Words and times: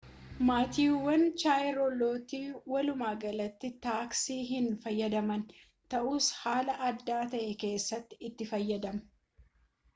maatiiwwan 0.49 1.25
chaarlootii 1.41 2.47
walumaa 2.71 3.11
galatti 3.25 3.71
taaksii 3.85 4.39
hin 4.49 4.71
fayyadamaan 4.87 5.45
ta'us 5.95 6.33
haala 6.41 6.79
addaa 6.91 7.23
ta'e 7.37 7.55
keessatti 7.67 8.23
itti 8.31 8.53
fayyadamuu 8.53 9.11